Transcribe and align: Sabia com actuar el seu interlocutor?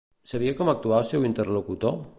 Sabia 0.29 0.53
com 0.61 0.71
actuar 0.73 1.03
el 1.03 1.07
seu 1.11 1.29
interlocutor? 1.31 1.99